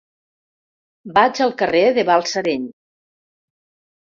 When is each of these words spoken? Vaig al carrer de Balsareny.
Vaig 1.17 1.41
al 1.45 1.53
carrer 1.63 1.83
de 1.99 2.07
Balsareny. 2.09 2.67